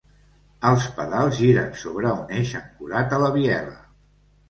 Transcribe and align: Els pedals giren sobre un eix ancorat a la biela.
Els 0.69 0.87
pedals 1.01 1.37
giren 1.43 1.69
sobre 1.83 2.17
un 2.25 2.35
eix 2.41 2.57
ancorat 2.65 3.19
a 3.21 3.25
la 3.29 3.33
biela. 3.41 3.83